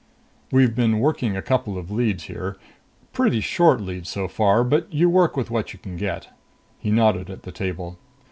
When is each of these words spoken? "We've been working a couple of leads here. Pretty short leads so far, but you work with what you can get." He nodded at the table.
"We've 0.51 0.73
been 0.73 0.97
working 0.97 1.37
a 1.37 1.43
couple 1.43 1.77
of 1.77 1.91
leads 1.91 2.23
here. 2.23 2.57
Pretty 3.13 3.39
short 3.39 3.79
leads 3.79 4.09
so 4.09 4.27
far, 4.27 4.63
but 4.63 4.91
you 4.91 5.11
work 5.11 5.37
with 5.37 5.51
what 5.51 5.73
you 5.73 5.77
can 5.77 5.95
get." 5.95 6.29
He 6.79 6.89
nodded 6.89 7.29
at 7.29 7.43
the 7.43 7.51
table. 7.51 7.99